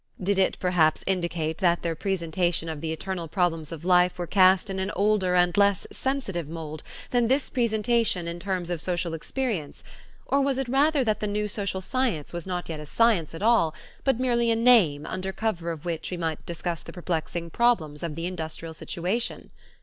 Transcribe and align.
Did 0.19 0.39
it 0.39 0.57
perhaps 0.59 1.03
indicate 1.05 1.59
that 1.59 1.83
their 1.83 1.93
presentation 1.93 2.67
of 2.69 2.81
the 2.81 2.91
eternal 2.91 3.27
problems 3.27 3.71
of 3.71 3.85
life 3.85 4.17
were 4.17 4.25
cast 4.25 4.67
in 4.71 4.79
an 4.79 4.89
older 4.95 5.35
and 5.35 5.55
less 5.55 5.85
sensitive 5.91 6.49
mold 6.49 6.81
than 7.11 7.27
this 7.27 7.51
presentation 7.51 8.27
in 8.27 8.39
terms 8.39 8.71
of 8.71 8.81
social 8.81 9.13
experience, 9.13 9.83
or 10.25 10.41
was 10.41 10.57
it 10.57 10.67
rather 10.67 11.03
that 11.03 11.19
the 11.19 11.27
new 11.27 11.47
social 11.47 11.81
science 11.81 12.33
was 12.33 12.47
not 12.47 12.67
yet 12.67 12.79
a 12.79 12.85
science 12.87 13.35
at 13.35 13.43
all 13.43 13.75
but 14.03 14.19
merely 14.19 14.49
a 14.49 14.55
name 14.55 15.05
under 15.05 15.31
cover 15.31 15.69
of 15.69 15.85
which 15.85 16.09
we 16.09 16.17
might 16.17 16.43
discuss 16.47 16.81
the 16.81 16.91
perplexing 16.91 17.51
problems 17.51 18.01
of 18.01 18.15
the 18.15 18.25
industrial 18.25 18.73
situation? 18.73 19.51